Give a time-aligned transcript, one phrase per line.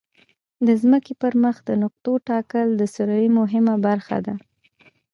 [0.65, 4.35] د ځمکې پر مخ د نقطو ټاکل د سروې مهمه برخه ده